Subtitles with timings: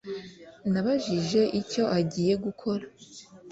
[0.71, 2.85] Nabajije icyo agiye gukora